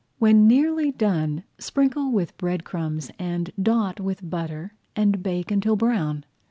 [0.17, 6.25] When nearly done, sprinkle with bread crumbs and dot with butter, and bake until brown.